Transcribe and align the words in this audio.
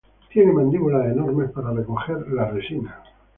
Tiene 0.33 0.51
mandíbulas 0.51 1.11
enormes 1.11 1.51
para 1.51 1.69
recoger 1.71 2.27
la 2.29 2.47
resina. 2.49 3.03